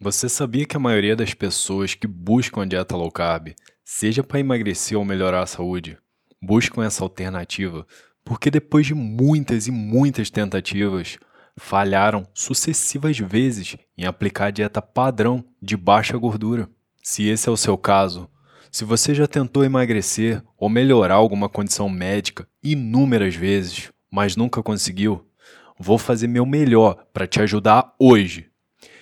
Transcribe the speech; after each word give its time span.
Você 0.00 0.28
sabia 0.28 0.64
que 0.64 0.76
a 0.76 0.80
maioria 0.80 1.16
das 1.16 1.34
pessoas 1.34 1.92
que 1.92 2.06
buscam 2.06 2.62
a 2.62 2.64
dieta 2.64 2.94
low 2.96 3.10
carb, 3.10 3.48
seja 3.84 4.22
para 4.22 4.38
emagrecer 4.38 4.96
ou 4.96 5.04
melhorar 5.04 5.42
a 5.42 5.46
saúde, 5.46 5.98
buscam 6.40 6.84
essa 6.84 7.02
alternativa 7.02 7.84
porque 8.24 8.48
depois 8.48 8.86
de 8.86 8.94
muitas 8.94 9.66
e 9.66 9.72
muitas 9.72 10.30
tentativas, 10.30 11.18
falharam 11.56 12.28
sucessivas 12.32 13.18
vezes 13.18 13.76
em 13.96 14.04
aplicar 14.04 14.46
a 14.46 14.50
dieta 14.52 14.80
padrão 14.80 15.44
de 15.60 15.76
baixa 15.76 16.16
gordura? 16.16 16.70
Se 17.02 17.26
esse 17.26 17.48
é 17.48 17.52
o 17.52 17.56
seu 17.56 17.76
caso, 17.76 18.30
se 18.70 18.84
você 18.84 19.16
já 19.16 19.26
tentou 19.26 19.64
emagrecer 19.64 20.44
ou 20.56 20.68
melhorar 20.68 21.14
alguma 21.14 21.48
condição 21.48 21.88
médica 21.88 22.46
inúmeras 22.62 23.34
vezes, 23.34 23.90
mas 24.12 24.36
nunca 24.36 24.62
conseguiu, 24.62 25.26
vou 25.76 25.98
fazer 25.98 26.28
meu 26.28 26.46
melhor 26.46 27.04
para 27.12 27.26
te 27.26 27.40
ajudar 27.40 27.94
hoje 27.98 28.47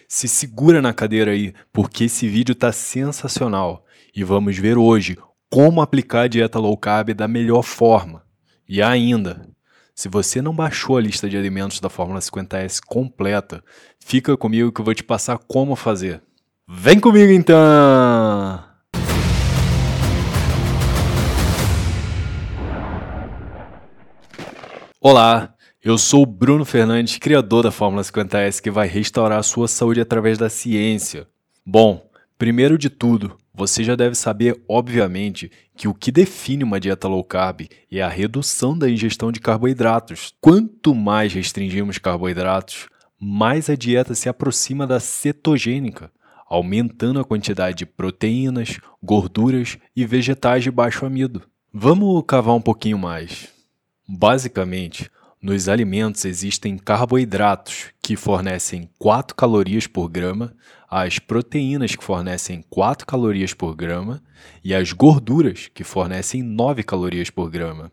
se 0.08 0.28
segura 0.28 0.80
na 0.80 0.92
cadeira 0.92 1.32
aí, 1.32 1.52
porque 1.72 2.04
esse 2.04 2.28
vídeo 2.28 2.54
tá 2.54 2.72
sensacional 2.72 3.84
e 4.14 4.22
vamos 4.22 4.56
ver 4.56 4.78
hoje 4.78 5.16
como 5.50 5.80
aplicar 5.80 6.22
a 6.22 6.28
dieta 6.28 6.58
low 6.58 6.76
carb 6.76 7.10
da 7.10 7.26
melhor 7.26 7.62
forma. 7.62 8.22
E 8.68 8.82
ainda, 8.82 9.48
se 9.94 10.08
você 10.08 10.42
não 10.42 10.54
baixou 10.54 10.96
a 10.96 11.00
lista 11.00 11.28
de 11.28 11.36
alimentos 11.36 11.80
da 11.80 11.88
Fórmula 11.88 12.20
50S 12.20 12.80
completa, 12.84 13.62
fica 13.98 14.36
comigo 14.36 14.72
que 14.72 14.80
eu 14.80 14.84
vou 14.84 14.94
te 14.94 15.04
passar 15.04 15.38
como 15.38 15.76
fazer. 15.76 16.22
Vem 16.68 16.98
comigo 16.98 17.32
então! 17.32 18.64
Olá, 25.00 25.54
eu 25.86 25.96
sou 25.96 26.24
o 26.24 26.26
Bruno 26.26 26.64
Fernandes, 26.64 27.16
criador 27.16 27.62
da 27.62 27.70
Fórmula 27.70 28.02
50S, 28.02 28.60
que 28.60 28.72
vai 28.72 28.88
restaurar 28.88 29.38
a 29.38 29.42
sua 29.44 29.68
saúde 29.68 30.00
através 30.00 30.36
da 30.36 30.50
ciência. 30.50 31.28
Bom, 31.64 32.10
primeiro 32.36 32.76
de 32.76 32.90
tudo, 32.90 33.38
você 33.54 33.84
já 33.84 33.94
deve 33.94 34.16
saber, 34.16 34.60
obviamente, 34.68 35.48
que 35.76 35.86
o 35.86 35.94
que 35.94 36.10
define 36.10 36.64
uma 36.64 36.80
dieta 36.80 37.06
low 37.06 37.22
carb 37.22 37.68
é 37.88 38.02
a 38.02 38.08
redução 38.08 38.76
da 38.76 38.90
ingestão 38.90 39.30
de 39.30 39.38
carboidratos. 39.38 40.34
Quanto 40.40 40.92
mais 40.92 41.32
restringimos 41.32 41.98
carboidratos, 41.98 42.88
mais 43.16 43.70
a 43.70 43.76
dieta 43.76 44.12
se 44.12 44.28
aproxima 44.28 44.88
da 44.88 44.98
cetogênica, 44.98 46.10
aumentando 46.48 47.20
a 47.20 47.24
quantidade 47.24 47.76
de 47.76 47.86
proteínas, 47.86 48.80
gorduras 49.00 49.78
e 49.94 50.04
vegetais 50.04 50.64
de 50.64 50.70
baixo 50.72 51.06
amido. 51.06 51.44
Vamos 51.72 52.24
cavar 52.26 52.56
um 52.56 52.60
pouquinho 52.60 52.98
mais. 52.98 53.54
Basicamente, 54.08 55.08
nos 55.40 55.68
alimentos 55.68 56.24
existem 56.24 56.78
carboidratos, 56.78 57.86
que 58.02 58.16
fornecem 58.16 58.88
4 58.98 59.36
calorias 59.36 59.86
por 59.86 60.08
grama, 60.08 60.54
as 60.88 61.18
proteínas, 61.18 61.94
que 61.94 62.02
fornecem 62.02 62.64
4 62.70 63.06
calorias 63.06 63.52
por 63.52 63.74
grama, 63.76 64.22
e 64.64 64.74
as 64.74 64.92
gorduras, 64.92 65.68
que 65.72 65.84
fornecem 65.84 66.42
9 66.42 66.82
calorias 66.82 67.30
por 67.30 67.50
grama. 67.50 67.92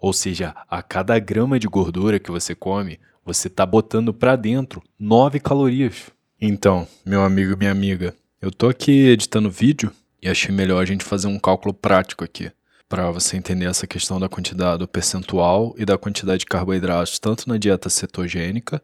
Ou 0.00 0.12
seja, 0.12 0.54
a 0.68 0.82
cada 0.82 1.18
grama 1.18 1.58
de 1.58 1.68
gordura 1.68 2.18
que 2.18 2.30
você 2.30 2.54
come, 2.54 2.98
você 3.24 3.48
está 3.48 3.64
botando 3.64 4.12
para 4.12 4.36
dentro 4.36 4.82
9 4.98 5.38
calorias. 5.38 6.10
Então, 6.40 6.86
meu 7.06 7.22
amigo 7.22 7.52
e 7.52 7.56
minha 7.56 7.70
amiga, 7.70 8.14
eu 8.40 8.50
tô 8.50 8.68
aqui 8.68 9.06
editando 9.08 9.50
vídeo 9.50 9.92
e 10.20 10.28
achei 10.28 10.54
melhor 10.54 10.82
a 10.82 10.86
gente 10.86 11.04
fazer 11.04 11.28
um 11.28 11.38
cálculo 11.38 11.72
prático 11.72 12.24
aqui 12.24 12.50
para 12.92 13.10
você 13.10 13.38
entender 13.38 13.64
essa 13.64 13.86
questão 13.86 14.20
da 14.20 14.28
quantidade 14.28 14.80
do 14.80 14.86
percentual 14.86 15.74
e 15.78 15.84
da 15.86 15.96
quantidade 15.96 16.40
de 16.40 16.44
carboidratos, 16.44 17.18
tanto 17.18 17.48
na 17.48 17.56
dieta 17.56 17.88
cetogênica 17.88 18.82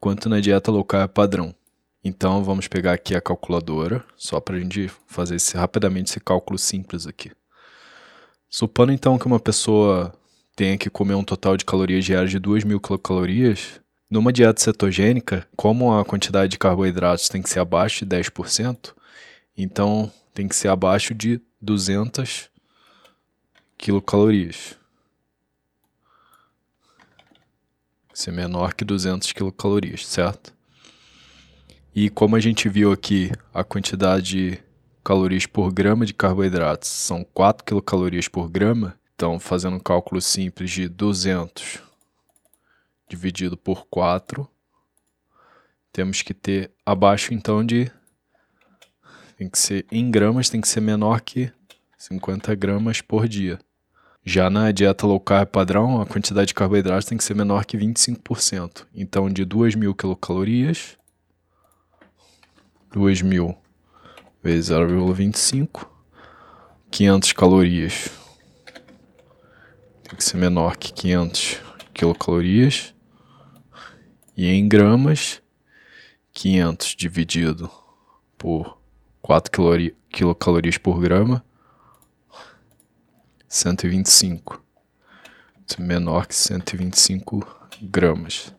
quanto 0.00 0.28
na 0.28 0.40
dieta 0.40 0.72
low 0.72 0.84
carb 0.84 1.08
padrão. 1.12 1.54
Então 2.02 2.42
vamos 2.42 2.66
pegar 2.66 2.94
aqui 2.94 3.14
a 3.14 3.20
calculadora, 3.20 4.04
só 4.16 4.40
para 4.40 4.56
a 4.56 4.58
gente 4.58 4.90
fazer 5.06 5.36
esse, 5.36 5.56
rapidamente 5.56 6.10
esse 6.10 6.18
cálculo 6.18 6.58
simples 6.58 7.06
aqui. 7.06 7.30
Supondo 8.50 8.90
então 8.90 9.16
que 9.16 9.26
uma 9.26 9.38
pessoa 9.38 10.12
tenha 10.56 10.76
que 10.76 10.90
comer 10.90 11.14
um 11.14 11.22
total 11.22 11.56
de 11.56 11.64
calorias 11.64 12.04
diárias 12.04 12.32
de 12.32 12.40
2.000 12.40 12.80
quilocalorias, 12.80 13.80
numa 14.10 14.32
dieta 14.32 14.60
cetogênica, 14.60 15.46
como 15.54 15.96
a 15.96 16.04
quantidade 16.04 16.50
de 16.50 16.58
carboidratos 16.58 17.28
tem 17.28 17.40
que 17.40 17.48
ser 17.48 17.60
abaixo 17.60 18.04
de 18.04 18.16
10%, 18.16 18.92
então 19.56 20.10
tem 20.34 20.48
que 20.48 20.56
ser 20.56 20.66
abaixo 20.66 21.14
de 21.14 21.40
200 21.62 22.52
quilocalorias. 23.78 24.78
Ser 28.12 28.32
menor 28.32 28.74
que 28.74 28.84
200 28.84 29.32
quilocalorias, 29.32 30.06
certo? 30.06 30.54
E 31.94 32.10
como 32.10 32.36
a 32.36 32.40
gente 32.40 32.68
viu 32.68 32.92
aqui, 32.92 33.30
a 33.52 33.62
quantidade 33.62 34.24
de 34.24 34.64
calorias 35.04 35.46
por 35.46 35.72
grama 35.72 36.06
de 36.06 36.14
carboidratos 36.14 36.88
são 36.88 37.22
4 37.22 37.64
quilocalorias 37.64 38.26
por 38.26 38.48
grama, 38.48 38.98
então 39.14 39.38
fazendo 39.38 39.76
um 39.76 39.80
cálculo 39.80 40.20
simples 40.20 40.70
de 40.70 40.88
200 40.88 41.82
dividido 43.08 43.56
por 43.56 43.86
4, 43.86 44.48
temos 45.92 46.22
que 46.22 46.34
ter 46.34 46.72
abaixo 46.84 47.32
então 47.32 47.64
de 47.64 47.90
tem 49.36 49.48
que 49.48 49.58
ser 49.58 49.86
em 49.90 50.10
gramas, 50.10 50.48
tem 50.48 50.60
que 50.60 50.68
ser 50.68 50.80
menor 50.80 51.20
que 51.20 51.52
50 52.04 52.54
gramas 52.54 53.00
por 53.00 53.26
dia. 53.26 53.58
Já 54.22 54.50
na 54.50 54.70
dieta 54.70 55.06
low 55.06 55.18
carb 55.18 55.48
padrão, 55.48 56.02
a 56.02 56.06
quantidade 56.06 56.48
de 56.48 56.54
carboidratos 56.54 57.06
tem 57.06 57.16
que 57.16 57.24
ser 57.24 57.34
menor 57.34 57.64
que 57.64 57.78
25%. 57.78 58.86
Então, 58.94 59.30
de 59.30 59.44
2.000 59.46 59.96
quilocalorias, 59.96 60.98
2.000 62.92 63.56
vezes 64.42 64.70
0,25, 64.70 65.86
500 66.90 67.32
calorias. 67.32 68.10
Tem 70.02 70.16
que 70.16 70.24
ser 70.24 70.36
menor 70.36 70.76
que 70.76 70.92
500 70.92 71.58
quilocalorias. 71.94 72.94
E 74.36 74.46
em 74.46 74.68
gramas, 74.68 75.40
500 76.34 76.96
dividido 76.96 77.70
por 78.36 78.78
4 79.22 79.50
quilocalorias 80.10 80.76
por 80.76 81.00
grama 81.00 81.42
125. 83.54 84.60
Menor 85.78 86.26
que 86.26 86.34
125 86.34 87.68
gramas. 87.80 88.52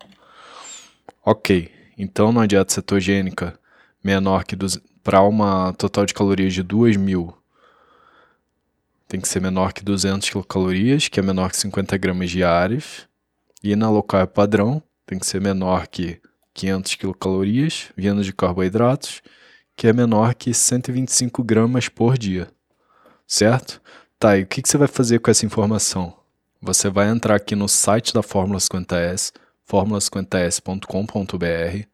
Ok, 1.22 1.70
então 1.98 2.32
na 2.32 2.46
dieta 2.46 2.74
cetogênica 2.74 3.60
menor 4.02 4.46
que 4.46 4.56
para 5.04 5.22
uma 5.22 5.74
total 5.74 6.06
de 6.06 6.14
calorias 6.14 6.54
de 6.54 6.64
2.000 6.64 7.34
tem 9.06 9.20
que 9.20 9.28
ser 9.28 9.42
menor 9.42 9.74
que 9.74 9.84
200 9.84 10.30
quilocalorias, 10.30 11.10
que 11.10 11.20
é 11.20 11.24
menor 11.24 11.52
que 11.52 11.58
50 11.58 11.98
gramas 11.98 12.32
diárias. 12.32 13.06
E 13.62 13.76
na 13.76 13.90
low 13.90 14.02
carb 14.02 14.30
padrão 14.30 14.82
tem 15.06 15.20
que 15.20 15.28
ser 15.28 15.42
menor 15.42 15.88
que 15.88 16.22
500 16.54 16.96
quilocalorias, 16.96 17.92
vindo 17.98 18.24
de 18.24 18.32
carboidratos, 18.32 19.22
que 19.76 19.88
é 19.88 19.94
menor 19.94 20.34
que 20.34 20.54
125 20.54 21.44
gramas 21.44 21.90
por 21.90 22.18
dia. 22.18 22.48
Certo? 23.28 23.82
Tá, 24.26 24.40
e 24.40 24.42
o 24.42 24.48
que, 24.48 24.60
você 24.66 24.76
vai 24.76 24.88
fazer 24.88 25.20
com 25.20 25.30
essa 25.30 25.46
informação? 25.46 26.12
Você 26.60 26.90
vai 26.90 27.08
entrar 27.10 27.36
aqui 27.36 27.56
no 27.56 27.70
site 27.70 28.12
da 28.12 28.24
Fórmula 28.24 28.58
50S, 28.58 29.32
formula50s.com.br 29.70 31.88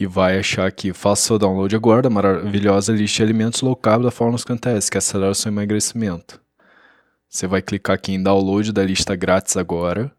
e 0.00 0.06
vai 0.06 0.40
achar 0.40 0.66
aqui, 0.66 0.92
faça 0.92 1.22
seu 1.22 1.38
download 1.38 1.76
agora 1.76 2.02
da 2.02 2.10
maravilhosa 2.10 2.92
lista 2.92 3.18
de 3.18 3.22
alimentos 3.22 3.60
low 3.60 3.76
carb 3.76 4.02
da 4.02 4.10
Fórmula 4.10 4.40
50S, 4.40 4.90
que 4.90 4.98
acelera 4.98 5.30
o 5.30 5.36
seu 5.36 5.52
emagrecimento. 5.52 6.40
Você 7.28 7.46
vai 7.46 7.62
clicar 7.62 7.94
aqui 7.94 8.14
em 8.14 8.20
download 8.20 8.72
da 8.72 8.82
lista 8.82 9.14
grátis 9.14 9.56
agora. 9.56 10.10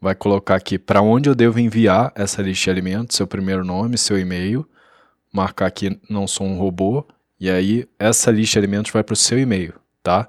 Vai 0.00 0.14
colocar 0.14 0.54
aqui 0.54 0.78
para 0.78 1.02
onde 1.02 1.28
eu 1.28 1.34
devo 1.34 1.60
enviar 1.60 2.14
essa 2.14 2.40
lista 2.40 2.64
de 2.64 2.70
alimentos, 2.70 3.14
seu 3.14 3.26
primeiro 3.26 3.62
nome, 3.62 3.98
seu 3.98 4.18
e-mail. 4.18 4.66
Marcar 5.30 5.66
aqui 5.66 6.00
não 6.08 6.26
sou 6.26 6.46
um 6.46 6.56
robô 6.56 7.06
e 7.40 7.48
aí 7.48 7.88
essa 7.98 8.30
lista 8.30 8.54
de 8.54 8.58
alimentos 8.58 8.90
vai 8.90 9.04
para 9.04 9.12
o 9.12 9.16
seu 9.16 9.38
e-mail, 9.38 9.74
tá? 10.02 10.28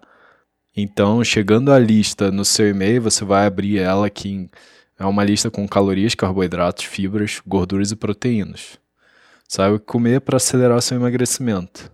Então, 0.75 1.23
chegando 1.23 1.73
a 1.73 1.79
lista 1.79 2.31
no 2.31 2.45
seu 2.45 2.69
e-mail, 2.69 3.01
você 3.01 3.25
vai 3.25 3.45
abrir 3.45 3.79
ela 3.79 4.07
aqui. 4.07 4.49
É 4.97 5.05
uma 5.05 5.23
lista 5.23 5.49
com 5.49 5.67
calorias, 5.67 6.15
carboidratos, 6.15 6.85
fibras, 6.85 7.41
gorduras 7.45 7.91
e 7.91 7.95
proteínas. 7.95 8.79
Saiba 9.47 9.75
o 9.75 9.79
que 9.79 9.85
comer 9.85 10.21
para 10.21 10.37
acelerar 10.37 10.81
seu 10.81 10.97
emagrecimento. 10.97 11.91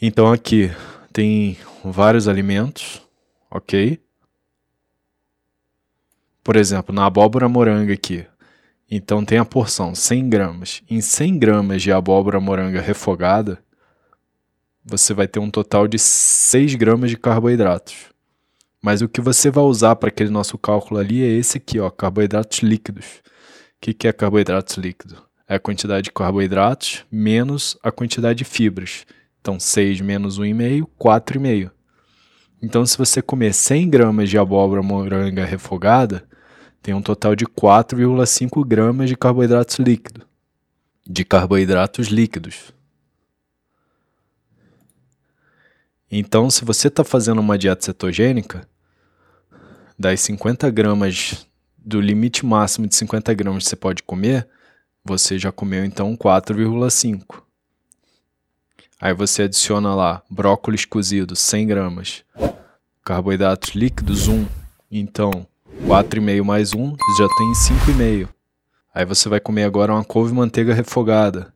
Então 0.00 0.32
aqui 0.32 0.70
tem 1.12 1.56
vários 1.84 2.28
alimentos, 2.28 3.02
ok? 3.50 4.00
Por 6.42 6.56
exemplo, 6.56 6.94
na 6.94 7.06
abóbora 7.06 7.48
moranga 7.48 7.92
aqui, 7.92 8.26
então 8.90 9.24
tem 9.24 9.38
a 9.38 9.44
porção 9.44 9.94
100 9.94 10.28
gramas. 10.28 10.82
Em 10.88 11.00
100 11.00 11.38
gramas 11.38 11.82
de 11.82 11.92
abóbora 11.92 12.40
moranga 12.40 12.80
refogada, 12.80 13.58
você 14.84 15.12
vai 15.12 15.28
ter 15.28 15.38
um 15.40 15.50
total 15.50 15.86
de 15.86 15.98
6 15.98 16.74
gramas 16.74 17.10
de 17.10 17.16
carboidratos. 17.16 18.06
Mas 18.80 19.02
o 19.02 19.08
que 19.08 19.20
você 19.20 19.50
vai 19.50 19.64
usar 19.64 19.96
para 19.96 20.08
aquele 20.08 20.30
nosso 20.30 20.56
cálculo 20.56 21.00
ali 21.00 21.22
é 21.22 21.28
esse 21.28 21.58
aqui, 21.58 21.80
ó, 21.80 21.90
carboidratos 21.90 22.60
líquidos, 22.60 23.20
que, 23.80 23.94
que 23.94 24.08
é 24.08 24.12
carboidratos 24.12 24.76
líquidos? 24.76 25.22
É 25.48 25.54
a 25.54 25.60
quantidade 25.60 26.04
de 26.04 26.12
carboidratos 26.12 27.06
menos 27.10 27.76
a 27.82 27.90
quantidade 27.90 28.38
de 28.38 28.44
fibras. 28.44 29.06
Então, 29.40 29.58
6 29.58 30.00
menos 30.00 30.38
1,5, 30.38 30.86
4,5. 30.98 31.70
Então, 32.60 32.84
se 32.84 32.98
você 32.98 33.22
comer 33.22 33.54
100 33.54 33.88
gramas 33.88 34.28
de 34.28 34.36
abóbora 34.36 34.82
moranga 34.82 35.44
refogada, 35.44 36.28
tem 36.82 36.94
um 36.94 37.02
total 37.02 37.34
de 37.34 37.44
4,5 37.44 38.66
gramas 38.66 39.08
de 39.08 39.16
carboidratos 39.16 39.78
líquidos. 39.78 40.26
De 41.06 41.24
carboidratos 41.24 42.08
líquidos. 42.08 42.72
Então, 46.10 46.48
se 46.48 46.64
você 46.64 46.88
está 46.88 47.04
fazendo 47.04 47.40
uma 47.40 47.58
dieta 47.58 47.84
cetogênica, 47.84 48.66
das 49.98 50.20
50 50.20 50.70
gramas 50.70 51.46
do 51.76 52.00
limite 52.00 52.46
máximo 52.46 52.86
de 52.86 52.94
50 52.94 53.34
gramas 53.34 53.64
que 53.64 53.70
você 53.70 53.76
pode 53.76 54.02
comer, 54.02 54.48
você 55.04 55.38
já 55.38 55.50
comeu 55.50 55.84
então 55.84 56.16
4,5. 56.16 57.42
Aí 59.00 59.14
você 59.14 59.42
adiciona 59.42 59.94
lá 59.94 60.22
brócolis 60.30 60.84
cozido 60.84 61.34
100 61.34 61.66
gramas, 61.66 62.24
carboidratos 63.04 63.70
líquidos 63.70 64.28
1, 64.28 64.46
então 64.90 65.46
4,5 65.86 66.44
mais 66.44 66.74
1 66.74 66.96
já 67.18 67.28
tem 67.36 67.52
5,5. 67.52 68.28
Aí 68.94 69.04
você 69.04 69.28
vai 69.28 69.40
comer 69.40 69.64
agora 69.64 69.92
uma 69.92 70.04
couve 70.04 70.34
manteiga 70.34 70.74
refogada, 70.74 71.52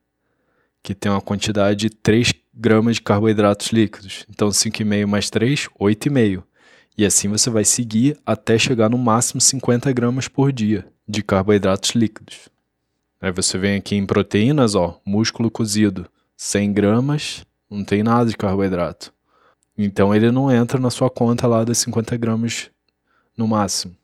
que 0.82 0.94
tem 0.94 1.10
uma 1.10 1.20
quantidade 1.20 1.80
de 1.80 1.90
3 1.90 2.32
gramas 2.54 2.96
de 2.96 3.02
carboidratos 3.02 3.68
líquidos. 3.68 4.24
Então 4.30 4.48
5,5 4.48 5.06
mais 5.06 5.28
3, 5.28 5.68
8,5. 5.78 6.42
E 6.96 7.04
assim 7.04 7.28
você 7.28 7.50
vai 7.50 7.64
seguir 7.64 8.18
até 8.24 8.58
chegar 8.58 8.88
no 8.88 8.98
máximo 8.98 9.40
50 9.40 9.92
gramas 9.92 10.28
por 10.28 10.52
dia 10.52 10.86
de 11.06 11.22
carboidratos 11.22 11.90
líquidos. 11.90 12.48
Aí 13.20 13.32
você 13.32 13.56
vem 13.56 13.76
aqui 13.76 13.94
em 13.94 14.06
proteínas, 14.06 14.74
ó, 14.74 15.00
músculo 15.04 15.50
cozido, 15.50 16.06
100 16.36 16.72
gramas, 16.72 17.46
não 17.70 17.84
tem 17.84 18.02
nada 18.02 18.28
de 18.28 18.36
carboidrato. 18.36 19.12
Então 19.76 20.14
ele 20.14 20.30
não 20.30 20.50
entra 20.50 20.78
na 20.78 20.90
sua 20.90 21.08
conta 21.08 21.46
lá 21.46 21.64
das 21.64 21.78
50 21.78 22.16
gramas 22.16 22.70
no 23.36 23.46
máximo. 23.46 23.96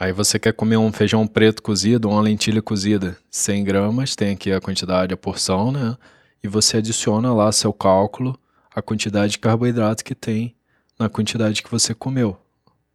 Aí 0.00 0.12
você 0.12 0.38
quer 0.38 0.52
comer 0.52 0.76
um 0.76 0.92
feijão 0.92 1.26
preto 1.26 1.60
cozido, 1.60 2.08
uma 2.08 2.20
lentilha 2.20 2.62
cozida, 2.62 3.18
100 3.30 3.64
gramas, 3.64 4.14
tem 4.14 4.32
aqui 4.32 4.52
a 4.52 4.60
quantidade, 4.60 5.12
a 5.12 5.16
porção, 5.16 5.72
né? 5.72 5.96
E 6.40 6.46
você 6.46 6.76
adiciona 6.76 7.34
lá 7.34 7.50
seu 7.50 7.72
cálculo, 7.72 8.38
a 8.72 8.80
quantidade 8.80 9.32
de 9.32 9.38
carboidrato 9.40 10.04
que 10.04 10.14
tem 10.14 10.54
na 10.96 11.08
quantidade 11.08 11.64
que 11.64 11.70
você 11.70 11.94
comeu. 11.94 12.38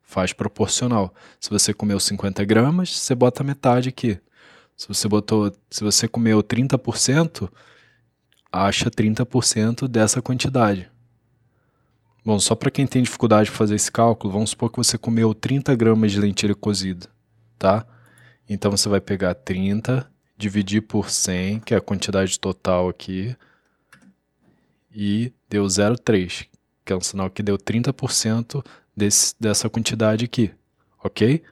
Faz 0.02 0.32
proporcional. 0.32 1.14
Se 1.42 1.50
você 1.50 1.74
comeu 1.74 2.00
50 2.00 2.46
gramas, 2.46 2.98
você 2.98 3.14
bota 3.14 3.44
metade 3.44 3.90
aqui. 3.90 4.18
Se 4.78 4.88
você 4.88 5.06
botou, 5.06 5.52
se 5.70 5.84
você 5.84 6.08
comeu 6.08 6.42
30%, 6.42 7.50
acha 8.50 8.90
30% 8.90 9.90
dessa 9.90 10.22
quantidade. 10.22 10.90
Bom, 12.26 12.40
só 12.40 12.56
para 12.56 12.72
quem 12.72 12.88
tem 12.88 13.04
dificuldade 13.04 13.50
de 13.50 13.56
fazer 13.56 13.76
esse 13.76 13.92
cálculo, 13.92 14.32
vamos 14.32 14.52
supor 14.52 14.72
que 14.72 14.78
você 14.78 14.98
comeu 14.98 15.34
30 15.34 15.76
gramas 15.76 16.10
de 16.14 16.22
lentilha 16.22 16.56
cozida, 16.56 17.10
tá? 17.60 17.86
Então 18.50 18.72
você 18.72 18.88
vai 18.88 19.02
pegar 19.02 19.34
30, 19.34 20.10
dividir 20.38 20.84
por 20.84 21.10
100, 21.10 21.60
que 21.60 21.74
é 21.74 21.78
a 21.78 21.82
quantidade 21.82 22.40
total 22.40 22.88
aqui, 22.88 23.36
e 24.96 25.34
deu 25.50 25.66
0,3, 25.66 26.48
que 26.86 26.94
é 26.94 26.96
um 26.96 27.02
sinal 27.02 27.30
que 27.30 27.44
deu 27.44 27.58
30% 27.58 28.66
desse, 28.96 29.36
dessa 29.38 29.70
quantidade 29.70 30.24
aqui, 30.24 30.50
ok? 31.04 31.44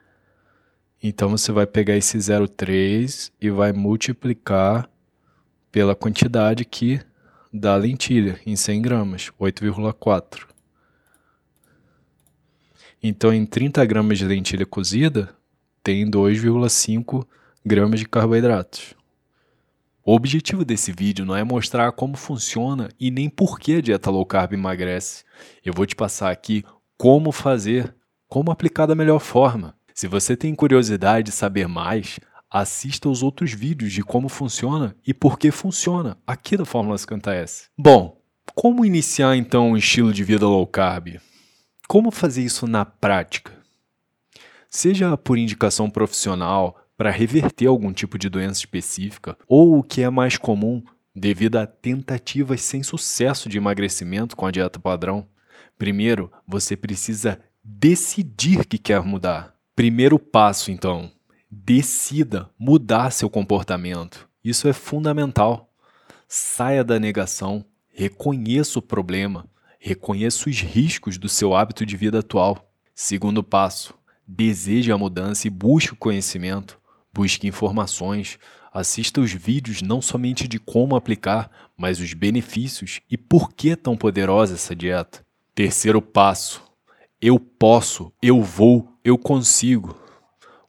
Então 1.02 1.28
você 1.28 1.52
vai 1.52 1.66
pegar 1.66 1.96
esse 1.96 2.16
0,3 2.16 3.30
e 3.38 3.50
vai 3.50 3.72
multiplicar 3.72 4.88
pela 5.70 5.94
quantidade 5.94 6.62
aqui 6.62 6.98
da 7.52 7.76
lentilha 7.76 8.40
em 8.46 8.56
100 8.56 8.80
gramas, 8.80 9.30
8,4. 9.38 10.51
Então 13.02 13.32
em 13.34 13.44
30 13.44 13.84
gramas 13.84 14.18
de 14.18 14.24
lentilha 14.24 14.64
cozida 14.64 15.34
tem 15.82 16.08
2,5 16.08 17.26
gramas 17.66 17.98
de 17.98 18.08
carboidratos. 18.08 18.94
O 20.04 20.14
objetivo 20.14 20.64
desse 20.64 20.92
vídeo 20.92 21.24
não 21.24 21.34
é 21.34 21.42
mostrar 21.42 21.90
como 21.92 22.16
funciona 22.16 22.88
e 23.00 23.10
nem 23.10 23.28
por 23.28 23.58
que 23.58 23.76
a 23.76 23.80
dieta 23.80 24.10
low 24.10 24.24
carb 24.24 24.52
emagrece. 24.52 25.24
Eu 25.64 25.72
vou 25.72 25.84
te 25.84 25.96
passar 25.96 26.30
aqui 26.30 26.64
como 26.96 27.32
fazer, 27.32 27.92
como 28.28 28.52
aplicar 28.52 28.86
da 28.86 28.94
melhor 28.94 29.18
forma. 29.18 29.74
Se 29.92 30.06
você 30.06 30.36
tem 30.36 30.54
curiosidade 30.54 31.26
de 31.26 31.32
saber 31.32 31.66
mais, 31.66 32.20
assista 32.48 33.08
os 33.08 33.22
outros 33.22 33.52
vídeos 33.52 33.92
de 33.92 34.02
como 34.02 34.28
funciona 34.28 34.94
e 35.04 35.12
por 35.12 35.38
que 35.38 35.50
funciona 35.50 36.16
aqui 36.24 36.56
da 36.56 36.64
Fórmula 36.64 36.96
50S. 36.96 37.64
Bom, 37.76 38.16
como 38.54 38.84
iniciar 38.84 39.36
então 39.36 39.70
um 39.70 39.76
estilo 39.76 40.12
de 40.12 40.22
vida 40.22 40.46
low 40.46 40.66
carb? 40.66 41.20
Como 41.92 42.10
fazer 42.10 42.42
isso 42.42 42.66
na 42.66 42.86
prática? 42.86 43.52
Seja 44.70 45.14
por 45.14 45.36
indicação 45.36 45.90
profissional, 45.90 46.86
para 46.96 47.10
reverter 47.10 47.66
algum 47.66 47.92
tipo 47.92 48.16
de 48.16 48.30
doença 48.30 48.60
específica, 48.60 49.36
ou 49.46 49.76
o 49.76 49.82
que 49.82 50.00
é 50.00 50.08
mais 50.08 50.38
comum, 50.38 50.82
devido 51.14 51.56
a 51.56 51.66
tentativas 51.66 52.62
sem 52.62 52.82
sucesso 52.82 53.46
de 53.46 53.58
emagrecimento 53.58 54.34
com 54.34 54.46
a 54.46 54.50
dieta 54.50 54.80
padrão. 54.80 55.26
Primeiro, 55.76 56.32
você 56.48 56.78
precisa 56.78 57.38
decidir 57.62 58.64
que 58.64 58.78
quer 58.78 59.02
mudar. 59.02 59.54
Primeiro 59.76 60.18
passo, 60.18 60.70
então, 60.70 61.12
decida 61.50 62.48
mudar 62.58 63.10
seu 63.10 63.28
comportamento. 63.28 64.26
Isso 64.42 64.66
é 64.66 64.72
fundamental. 64.72 65.70
Saia 66.26 66.82
da 66.82 66.98
negação, 66.98 67.62
reconheça 67.92 68.78
o 68.78 68.82
problema, 68.82 69.46
reconheça 69.84 70.48
os 70.48 70.60
riscos 70.60 71.18
do 71.18 71.28
seu 71.28 71.56
hábito 71.56 71.84
de 71.84 71.96
vida 71.96 72.20
atual. 72.20 72.72
Segundo 72.94 73.42
passo, 73.42 73.92
deseje 74.24 74.92
a 74.92 74.96
mudança 74.96 75.48
e 75.48 75.50
busque 75.50 75.96
conhecimento. 75.96 76.78
Busque 77.12 77.48
informações, 77.48 78.38
assista 78.72 79.20
os 79.20 79.32
vídeos 79.32 79.82
não 79.82 80.00
somente 80.00 80.46
de 80.46 80.60
como 80.60 80.94
aplicar, 80.94 81.50
mas 81.76 81.98
os 81.98 82.14
benefícios 82.14 83.00
e 83.10 83.18
por 83.18 83.52
que 83.52 83.74
tão 83.74 83.96
poderosa 83.96 84.54
essa 84.54 84.74
dieta. 84.74 85.26
Terceiro 85.52 86.00
passo: 86.00 86.62
eu 87.20 87.40
posso, 87.40 88.12
eu 88.22 88.40
vou, 88.40 88.88
eu 89.04 89.18
consigo. 89.18 90.00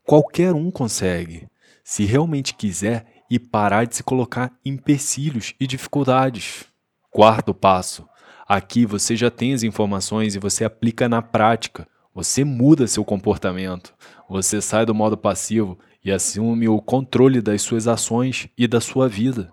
Qualquer 0.04 0.54
um 0.54 0.72
consegue, 0.72 1.48
se 1.84 2.04
realmente 2.04 2.56
quiser 2.56 3.24
e 3.30 3.38
parar 3.38 3.86
de 3.86 3.96
se 3.96 4.04
colocar 4.04 4.52
empecilhos 4.66 5.54
e 5.60 5.68
dificuldades. 5.68 6.66
Quarto 7.12 7.54
passo: 7.54 8.10
aqui 8.48 8.86
você 8.86 9.16
já 9.16 9.30
tem 9.30 9.54
as 9.54 9.64
informações 9.64 10.36
e 10.36 10.40
você 10.40 10.64
aplica 10.64 11.10
na 11.10 11.22
prática. 11.22 11.88
Você 12.16 12.44
muda 12.44 12.86
seu 12.86 13.04
comportamento, 13.04 13.94
você 14.30 14.62
sai 14.62 14.86
do 14.86 14.94
modo 14.94 15.18
passivo 15.18 15.80
e 16.06 16.12
assume 16.12 16.68
o 16.68 16.80
controle 16.80 17.42
das 17.42 17.64
suas 17.64 17.88
ações 17.88 18.48
e 18.56 18.68
da 18.68 18.80
sua 18.80 19.10
vida. 19.10 19.52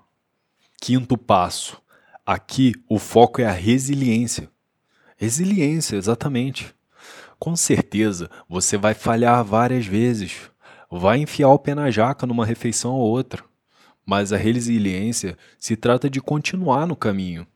Quinto 0.81 1.17
passo. 1.17 1.81
Aqui 2.27 2.75
o 2.89 2.99
foco 2.99 3.41
é 3.41 3.47
a 3.47 3.53
resiliência. 3.53 4.51
Resiliência, 5.17 5.97
exatamente. 5.97 6.75
Com 7.39 7.57
certeza 7.57 8.31
você 8.49 8.77
vai 8.77 8.93
falhar 8.93 9.43
várias 9.43 9.87
vezes, 9.87 10.51
vai 10.91 11.19
enfiar 11.19 11.49
o 11.49 11.59
pé 11.59 11.75
na 11.75 11.91
jaca 11.91 12.27
numa 12.27 12.45
refeição 12.45 12.93
ou 12.93 13.09
outra, 13.09 13.43
mas 14.05 14.33
a 14.33 14.37
resiliência 14.37 15.37
se 15.59 15.77
trata 15.77 16.11
de 16.11 16.21
continuar 16.21 16.87
no 16.87 16.97
caminho. 16.97 17.47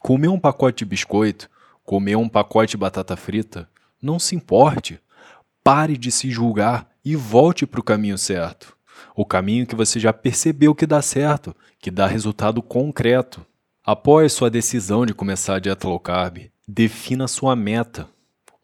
Comer 0.00 0.28
um 0.28 0.38
pacote 0.38 0.78
de 0.78 0.84
biscoito, 0.84 1.50
comer 1.84 2.16
um 2.16 2.28
pacote 2.28 2.72
de 2.72 2.76
batata 2.76 3.16
frita, 3.16 3.68
não 4.00 4.18
se 4.18 4.34
importe. 4.36 5.00
Pare 5.62 5.96
de 5.96 6.10
se 6.10 6.30
julgar 6.30 6.88
e 7.04 7.16
volte 7.16 7.66
para 7.66 7.80
o 7.80 7.84
caminho 7.84 8.16
certo. 8.16 8.76
O 9.14 9.24
caminho 9.24 9.66
que 9.66 9.74
você 9.74 9.98
já 9.98 10.12
percebeu 10.12 10.74
que 10.74 10.86
dá 10.86 11.02
certo, 11.02 11.54
que 11.80 11.90
dá 11.90 12.06
resultado 12.06 12.62
concreto. 12.62 13.44
Após 13.84 14.32
sua 14.32 14.50
decisão 14.50 15.04
de 15.04 15.14
começar 15.14 15.56
a 15.56 15.58
dieta 15.58 15.88
low 15.88 15.98
carb, 15.98 16.50
defina 16.66 17.26
sua 17.26 17.56
meta. 17.56 18.08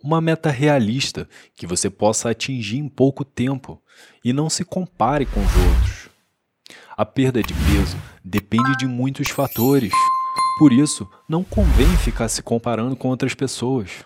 Uma 0.03 0.21
meta 0.21 0.51
realista 0.51 1.29
que 1.57 1.67
você 1.67 1.89
possa 1.89 2.31
atingir 2.31 2.79
em 2.79 2.89
pouco 2.89 3.25
tempo 3.25 3.81
e 4.25 4.33
não 4.33 4.51
se 4.51 4.65
compare 4.65 5.25
com 5.27 5.41
os 5.41 5.57
outros. 5.57 6.11
A 6.97 7.05
perda 7.05 7.43
de 7.43 7.55
peso 7.55 7.97
depende 8.23 8.77
de 8.77 8.87
muitos 8.87 9.29
fatores. 9.29 9.93
Por 10.59 10.73
isso, 10.73 11.09
não 11.29 11.43
convém 11.43 11.89
ficar 11.97 12.29
se 12.29 12.43
comparando 12.43 12.95
com 12.95 13.09
outras 13.09 13.35
pessoas. 13.35 14.05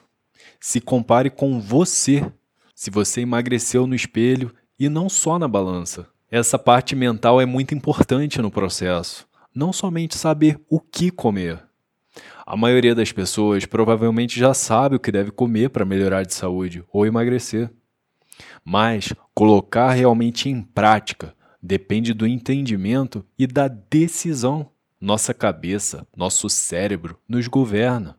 Se 0.61 0.81
compare 0.81 1.31
com 1.31 1.61
você 1.61 2.31
se 2.75 2.91
você 2.91 3.23
emagreceu 3.23 3.87
no 3.87 3.95
espelho 3.95 4.55
e 4.79 4.89
não 4.89 5.09
só 5.09 5.39
na 5.39 5.49
balança. 5.49 6.09
Essa 6.31 6.59
parte 6.59 6.95
mental 6.95 7.41
é 7.41 7.47
muito 7.47 7.75
importante 7.75 8.41
no 8.41 8.51
processo, 8.51 9.27
não 9.55 9.73
somente 9.73 10.17
saber 10.17 10.61
o 10.71 10.79
que 10.79 11.11
comer. 11.11 11.63
A 12.47 12.57
maioria 12.57 12.95
das 12.95 13.13
pessoas 13.13 13.67
provavelmente 13.67 14.39
já 14.39 14.55
sabe 14.55 14.97
o 14.97 15.01
que 15.01 15.13
deve 15.13 15.31
comer 15.31 15.71
para 15.71 15.85
melhorar 15.85 16.25
de 16.25 16.33
saúde 16.33 16.85
ou 16.93 17.05
emagrecer. 17.05 17.71
Mas 18.65 19.13
colocar 19.35 19.91
realmente 19.93 20.49
em 20.49 20.63
prática 20.63 21.35
depende 21.63 22.15
do 22.15 22.27
entendimento 22.27 23.25
e 23.39 23.47
da 23.47 23.69
decisão. 23.69 24.71
Nossa 25.01 25.33
cabeça, 25.33 26.05
nosso 26.17 26.49
cérebro 26.49 27.17
nos 27.29 27.47
governa. 27.47 28.17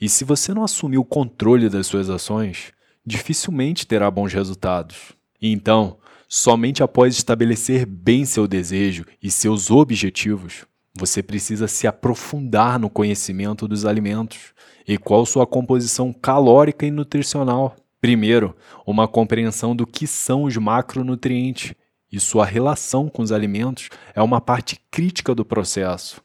E 0.00 0.08
se 0.08 0.24
você 0.24 0.52
não 0.52 0.64
assumir 0.64 0.98
o 0.98 1.04
controle 1.04 1.68
das 1.68 1.86
suas 1.86 2.10
ações, 2.10 2.72
dificilmente 3.06 3.86
terá 3.86 4.10
bons 4.10 4.32
resultados. 4.32 5.12
Então, 5.40 5.98
somente 6.28 6.82
após 6.82 7.16
estabelecer 7.16 7.86
bem 7.86 8.24
seu 8.24 8.48
desejo 8.48 9.04
e 9.22 9.30
seus 9.30 9.70
objetivos, 9.70 10.66
você 10.98 11.22
precisa 11.22 11.68
se 11.68 11.86
aprofundar 11.86 12.78
no 12.80 12.90
conhecimento 12.90 13.68
dos 13.68 13.84
alimentos 13.84 14.52
e 14.88 14.98
qual 14.98 15.24
sua 15.24 15.46
composição 15.46 16.12
calórica 16.12 16.84
e 16.84 16.90
nutricional. 16.90 17.76
Primeiro, 18.00 18.56
uma 18.84 19.06
compreensão 19.06 19.76
do 19.76 19.86
que 19.86 20.08
são 20.08 20.42
os 20.42 20.56
macronutrientes 20.56 21.72
e 22.10 22.20
sua 22.20 22.44
relação 22.44 23.08
com 23.08 23.22
os 23.22 23.32
alimentos 23.32 23.88
é 24.14 24.22
uma 24.22 24.40
parte 24.40 24.80
crítica 24.90 25.34
do 25.34 25.44
processo. 25.44 26.20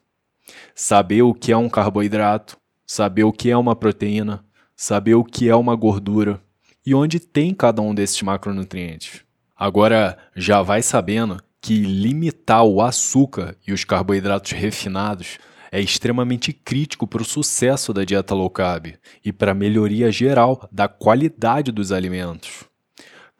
Saber 0.74 1.22
o 1.22 1.34
que 1.34 1.52
é 1.52 1.56
um 1.56 1.68
carboidrato, 1.68 2.56
saber 2.86 3.24
o 3.24 3.32
que 3.32 3.50
é 3.50 3.56
uma 3.56 3.74
proteína, 3.74 4.44
saber 4.76 5.14
o 5.14 5.24
que 5.24 5.48
é 5.48 5.56
uma 5.56 5.74
gordura 5.74 6.40
e 6.84 6.94
onde 6.94 7.20
tem 7.20 7.54
cada 7.54 7.80
um 7.80 7.94
desses 7.94 8.20
macronutrientes. 8.22 9.20
Agora, 9.56 10.18
já 10.34 10.62
vai 10.62 10.82
sabendo 10.82 11.40
que 11.60 11.80
limitar 11.82 12.64
o 12.64 12.82
açúcar 12.82 13.56
e 13.66 13.72
os 13.72 13.84
carboidratos 13.84 14.50
refinados 14.50 15.38
é 15.70 15.80
extremamente 15.80 16.52
crítico 16.52 17.06
para 17.06 17.22
o 17.22 17.24
sucesso 17.24 17.94
da 17.94 18.04
dieta 18.04 18.34
low 18.34 18.50
carb 18.50 18.94
e 19.24 19.32
para 19.32 19.52
a 19.52 19.54
melhoria 19.54 20.10
geral 20.10 20.68
da 20.70 20.88
qualidade 20.88 21.70
dos 21.72 21.92
alimentos. 21.92 22.64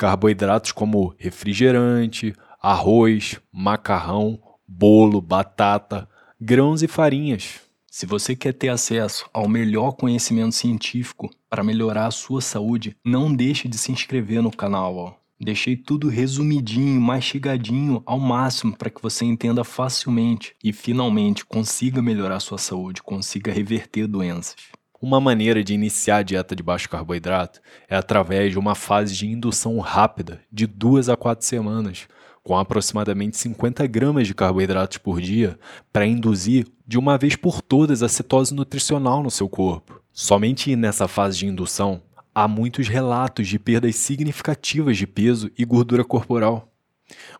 Carboidratos 0.03 0.73
como 0.73 1.15
refrigerante, 1.17 2.35
arroz, 2.61 3.39
macarrão, 3.53 4.37
bolo, 4.67 5.21
batata, 5.21 6.09
grãos 6.41 6.83
e 6.83 6.89
farinhas. 6.89 7.61
Se 7.87 8.05
você 8.05 8.35
quer 8.35 8.53
ter 8.53 8.71
acesso 8.71 9.31
ao 9.33 9.49
melhor 9.49 9.93
conhecimento 9.93 10.57
científico 10.57 11.31
para 11.49 11.63
melhorar 11.63 12.09
a 12.09 12.11
sua 12.11 12.41
saúde, 12.41 12.97
não 13.05 13.33
deixe 13.33 13.69
de 13.69 13.79
se 13.79 13.93
inscrever 13.93 14.43
no 14.43 14.51
canal. 14.51 14.97
Ó. 14.97 15.13
Deixei 15.41 15.77
tudo 15.77 16.09
resumidinho, 16.09 17.01
mastigadinho 17.01 18.03
ao 18.05 18.19
máximo 18.19 18.77
para 18.77 18.91
que 18.91 19.01
você 19.01 19.25
entenda 19.25 19.63
facilmente 19.63 20.57
e 20.65 20.73
finalmente 20.73 21.47
consiga 21.47 22.03
melhorar 22.03 22.41
sua 22.41 22.59
saúde, 22.59 23.05
consiga 23.05 23.53
reverter 23.53 24.09
doenças. 24.09 24.57
Uma 25.03 25.19
maneira 25.19 25.65
de 25.65 25.75
iniciar 25.75 26.19
a 26.19 26.23
dieta 26.23 26.55
de 26.55 26.63
baixo 26.63 26.89
carboidrato 26.89 27.61
é 27.89 27.97
através 27.97 28.53
de 28.53 28.59
uma 28.59 28.77
fase 28.77 29.13
de 29.17 29.27
indução 29.27 29.81
rápida 29.81 30.41
de 30.51 30.65
duas 30.65 31.09
a 31.09 31.17
quatro 31.17 31.45
semanas, 31.45 32.07
com 32.41 32.57
aproximadamente 32.57 33.37
50 33.37 33.85
gramas 33.89 34.29
de 34.29 34.35
carboidratos 34.35 34.99
por 34.99 35.21
dia, 35.21 35.59
para 35.93 36.07
induzir 36.07 36.69
de 36.87 36.97
uma 36.97 37.19
vez 37.19 37.35
por 37.35 37.61
todas 37.61 38.01
a 38.01 38.09
cetose 38.09 38.55
nutricional 38.55 39.25
no 39.25 39.31
seu 39.31 39.49
corpo. 39.49 40.01
Somente 40.13 40.77
nessa 40.77 41.09
fase 41.09 41.39
de 41.39 41.49
indução 41.49 42.01
há 42.33 42.47
muitos 42.47 42.87
relatos 42.87 43.49
de 43.49 43.59
perdas 43.59 43.97
significativas 43.97 44.97
de 44.97 45.09
peso 45.09 45.51
e 45.59 45.65
gordura 45.65 46.05
corporal. 46.05 46.73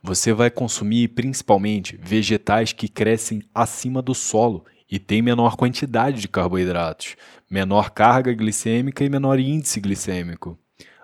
Você 0.03 0.33
vai 0.33 0.51
consumir 0.51 1.09
principalmente 1.11 1.97
vegetais 2.03 2.73
que 2.73 2.89
crescem 2.89 3.41
acima 3.55 4.03
do 4.03 4.17
solo 4.17 4.65
e 4.93 4.99
têm 4.99 5.23
menor 5.23 5.57
quantidade 5.57 6.21
de 6.21 6.29
carboidratos, 6.29 7.17
menor 7.51 7.93
carga 7.93 8.31
glicêmica 8.35 9.03
e 9.03 9.09
menor 9.09 9.41
índice 9.41 9.81
glicêmico. 9.81 10.59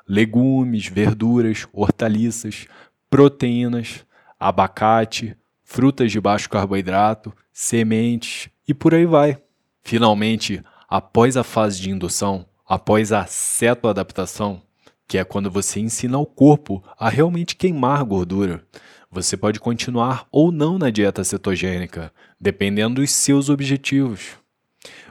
Legumes, 0.07 0.87
verduras, 0.87 1.67
hortaliças, 1.73 2.67
proteínas, 3.09 4.05
abacate, 4.39 5.35
frutas 5.65 6.13
de 6.13 6.21
baixo 6.21 6.51
carboidrato, 6.51 7.33
sementes 7.51 8.51
e 8.69 8.75
por 8.75 8.93
aí 8.93 9.07
vai. 9.07 9.39
Finalmente, 9.83 10.63
após 10.87 11.35
a 11.39 11.43
fase 11.43 11.81
de 11.81 11.91
indução, 11.91 12.45
após 12.69 13.11
a 13.11 13.25
cetoadaptação, 13.25 14.61
que 15.07 15.17
é 15.17 15.25
quando 15.25 15.51
você 15.51 15.81
ensina 15.81 16.19
ao 16.19 16.27
corpo 16.27 16.85
a 16.99 17.09
realmente 17.09 17.57
queimar 17.57 18.05
gordura, 18.05 18.63
você 19.11 19.37
pode 19.37 19.59
continuar 19.59 20.27
ou 20.31 20.53
não 20.53 20.79
na 20.79 20.91
dieta 20.91 21.25
cetogênica, 21.25 22.13
dependendo 22.41 23.01
dos 23.01 23.11
seus 23.11 23.49
objetivos. 23.49 24.37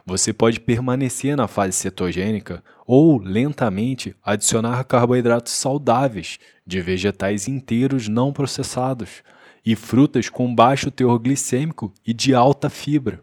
Você 0.06 0.32
pode 0.32 0.60
permanecer 0.60 1.36
na 1.36 1.48
fase 1.48 1.74
cetogênica 1.74 2.64
ou 2.86 3.18
lentamente 3.18 4.16
adicionar 4.24 4.84
carboidratos 4.86 5.52
saudáveis 5.54 6.40
de 6.66 6.80
vegetais 6.80 7.48
inteiros 7.48 8.08
não 8.08 8.32
processados 8.32 9.24
e 9.66 9.76
frutas 9.76 10.30
com 10.30 10.56
baixo 10.56 10.90
teor 10.90 11.20
glicêmico 11.20 11.92
e 12.06 12.14
de 12.14 12.34
alta 12.34 12.70
fibra, 12.70 13.22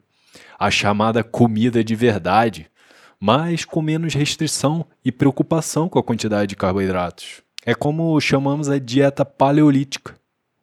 a 0.58 0.70
chamada 0.70 1.24
comida 1.24 1.82
de 1.82 1.94
verdade, 1.94 2.70
mas 3.18 3.64
com 3.64 3.80
menos 3.80 4.12
restrição 4.12 4.84
e 5.02 5.10
preocupação 5.10 5.88
com 5.88 5.98
a 5.98 6.02
quantidade 6.02 6.48
de 6.48 6.56
carboidratos. 6.56 7.42
É 7.64 7.74
como 7.74 8.20
chamamos 8.20 8.68
a 8.68 8.78
dieta 8.78 9.24
paleolítica. 9.24 10.14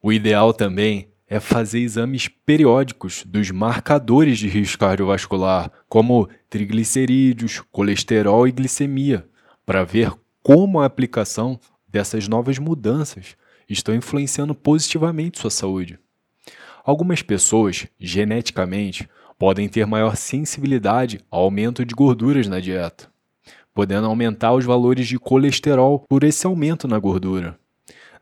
O 0.04 0.12
ideal 0.12 0.52
também 0.52 1.06
é 1.28 1.38
fazer 1.38 1.78
exames 1.78 2.26
periódicos 2.26 3.22
dos 3.24 3.52
marcadores 3.52 4.36
de 4.36 4.48
risco 4.48 4.80
cardiovascular, 4.80 5.70
como 5.88 6.28
triglicerídeos, 6.50 7.60
colesterol 7.70 8.48
e 8.48 8.50
glicemia, 8.50 9.24
para 9.64 9.84
ver 9.84 10.12
como 10.42 10.80
a 10.80 10.86
aplicação 10.86 11.56
dessas 11.86 12.26
novas 12.26 12.58
mudanças 12.58 13.36
estão 13.68 13.94
influenciando 13.94 14.56
positivamente 14.56 15.38
sua 15.38 15.50
saúde. 15.50 16.00
Algumas 16.84 17.22
pessoas, 17.22 17.86
geneticamente, 18.00 19.08
podem 19.38 19.68
ter 19.68 19.86
maior 19.86 20.16
sensibilidade 20.16 21.20
ao 21.30 21.44
aumento 21.44 21.84
de 21.84 21.94
gorduras 21.94 22.48
na 22.48 22.58
dieta, 22.58 23.08
podendo 23.72 24.08
aumentar 24.08 24.52
os 24.52 24.64
valores 24.64 25.06
de 25.06 25.16
colesterol 25.16 26.00
por 26.08 26.24
esse 26.24 26.44
aumento 26.44 26.88
na 26.88 26.98
gordura. 26.98 27.61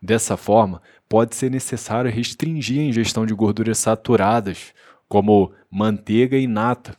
Dessa 0.02 0.36
forma, 0.36 0.80
pode 1.08 1.34
ser 1.34 1.50
necessário 1.50 2.10
restringir 2.10 2.80
a 2.80 2.84
ingestão 2.84 3.26
de 3.26 3.34
gorduras 3.34 3.78
saturadas, 3.78 4.72
como 5.08 5.52
manteiga 5.70 6.38
e 6.38 6.46
nata. 6.46 6.96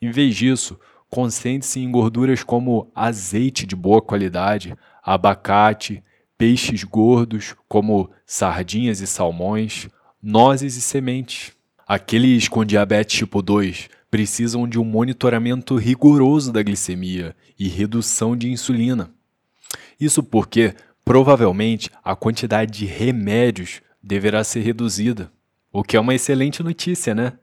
Em 0.00 0.10
vez 0.10 0.34
disso, 0.36 0.78
concentre-se 1.10 1.80
em 1.80 1.90
gorduras 1.90 2.42
como 2.42 2.90
azeite 2.94 3.66
de 3.66 3.76
boa 3.76 4.00
qualidade, 4.00 4.76
abacate, 5.02 6.02
peixes 6.38 6.84
gordos, 6.84 7.54
como 7.68 8.10
sardinhas 8.24 9.00
e 9.00 9.06
salmões, 9.06 9.88
nozes 10.22 10.76
e 10.76 10.80
sementes. 10.80 11.52
Aqueles 11.86 12.48
com 12.48 12.64
diabetes 12.64 13.18
tipo 13.18 13.42
2 13.42 13.88
precisam 14.10 14.68
de 14.68 14.78
um 14.78 14.84
monitoramento 14.84 15.76
rigoroso 15.76 16.52
da 16.52 16.62
glicemia 16.62 17.34
e 17.58 17.68
redução 17.68 18.36
de 18.36 18.50
insulina. 18.50 19.10
Isso 19.98 20.22
porque 20.22 20.74
provavelmente 21.06 21.88
a 22.02 22.16
quantidade 22.16 22.80
de 22.80 22.84
remédios 22.84 23.80
deverá 24.02 24.42
ser 24.42 24.60
reduzida, 24.60 25.30
o 25.72 25.84
que 25.84 25.96
é 25.96 26.00
uma 26.00 26.16
excelente 26.16 26.64
notícia, 26.64 27.14
né? 27.14 27.34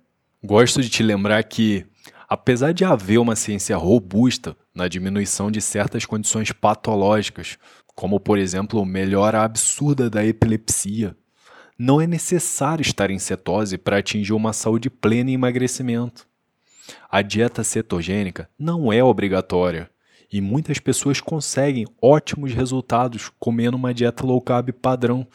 Gosto 0.43 0.82
de 0.82 0.89
te 0.89 1.01
lembrar 1.01 1.41
que, 1.46 1.86
apesar 2.27 2.74
de 2.74 2.84
haver 2.84 3.20
uma 3.20 3.38
ciência 3.38 3.77
robusta 3.77 4.58
na 4.75 4.89
diminuição 4.89 5.50
de 5.50 5.62
certas 5.62 6.05
condições 6.05 6.51
patológicas, 6.51 7.58
como 7.96 8.20
por 8.20 8.38
exemplo 8.38 8.86
melhora 8.86 9.43
absurda 9.43 10.10
da 10.10 10.25
epilepsia, 10.25 11.15
não 11.79 12.01
é 12.01 12.05
necessário 12.05 12.82
estar 12.82 13.10
em 13.10 13.20
cetose 13.20 13.77
para 13.77 13.98
atingir 13.98 14.34
uma 14.34 14.51
saúde 14.51 14.89
plena 14.89 15.32
e 15.32 15.36
emagrecimento. 15.36 16.27
A 17.10 17.22
dieta 17.22 17.63
cetogênica 17.63 18.50
não 18.60 18.91
é 18.91 19.01
obrigatória 19.01 19.89
e 20.33 20.41
muitas 20.41 20.79
pessoas 20.79 21.21
conseguem 21.21 21.85
ótimos 22.01 22.53
resultados 22.53 23.29
comendo 23.39 23.77
uma 23.77 23.93
dieta 23.93 24.25
low 24.25 24.41
carb 24.41 24.71
padrão, 24.71 25.27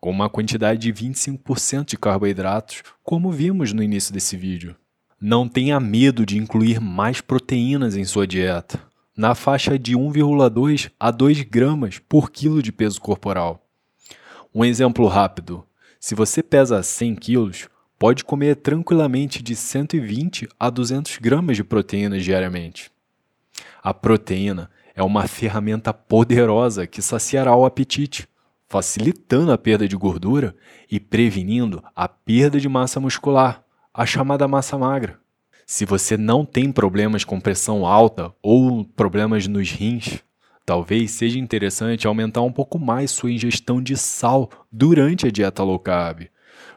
com 0.00 0.10
uma 0.10 0.30
quantidade 0.30 0.80
de 0.80 0.92
25% 0.92 1.84
de 1.84 1.98
carboidratos, 1.98 2.82
como 3.04 3.30
vimos 3.30 3.74
no 3.74 3.82
início 3.82 4.14
desse 4.14 4.34
vídeo. 4.34 4.74
Não 5.20 5.46
tenha 5.46 5.78
medo 5.78 6.24
de 6.24 6.38
incluir 6.38 6.80
mais 6.80 7.20
proteínas 7.20 7.96
em 7.96 8.04
sua 8.04 8.26
dieta, 8.26 8.80
na 9.14 9.34
faixa 9.34 9.78
de 9.78 9.94
1,2 9.94 10.90
a 10.98 11.10
2 11.10 11.42
gramas 11.42 11.98
por 11.98 12.30
quilo 12.30 12.62
de 12.62 12.72
peso 12.72 12.98
corporal. 12.98 13.62
Um 14.54 14.64
exemplo 14.64 15.06
rápido: 15.06 15.66
se 16.00 16.14
você 16.14 16.42
pesa 16.42 16.82
100 16.82 17.14
quilos, 17.16 17.68
pode 17.98 18.24
comer 18.24 18.56
tranquilamente 18.56 19.42
de 19.42 19.54
120 19.54 20.48
a 20.58 20.70
200 20.70 21.18
gramas 21.18 21.56
de 21.58 21.64
proteínas 21.64 22.24
diariamente. 22.24 22.95
A 23.86 23.94
proteína 23.94 24.68
é 24.96 25.02
uma 25.04 25.28
ferramenta 25.28 25.94
poderosa 25.94 26.88
que 26.88 27.00
saciará 27.00 27.54
o 27.54 27.64
apetite, 27.64 28.28
facilitando 28.68 29.52
a 29.52 29.56
perda 29.56 29.86
de 29.86 29.94
gordura 29.96 30.56
e 30.90 30.98
prevenindo 30.98 31.80
a 31.94 32.08
perda 32.08 32.58
de 32.58 32.68
massa 32.68 32.98
muscular, 32.98 33.62
a 33.94 34.04
chamada 34.04 34.48
massa 34.48 34.76
magra. 34.76 35.20
Se 35.64 35.84
você 35.84 36.16
não 36.16 36.44
tem 36.44 36.72
problemas 36.72 37.22
com 37.22 37.38
pressão 37.38 37.86
alta 37.86 38.34
ou 38.42 38.84
problemas 38.84 39.46
nos 39.46 39.70
rins, 39.70 40.18
talvez 40.64 41.12
seja 41.12 41.38
interessante 41.38 42.08
aumentar 42.08 42.42
um 42.42 42.50
pouco 42.50 42.80
mais 42.80 43.12
sua 43.12 43.30
ingestão 43.30 43.80
de 43.80 43.96
sal 43.96 44.50
durante 44.72 45.28
a 45.28 45.30
dieta 45.30 45.62
low 45.62 45.78
carb, 45.78 46.26